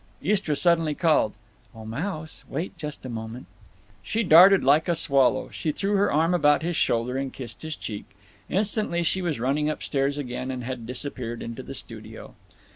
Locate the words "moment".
3.07-3.45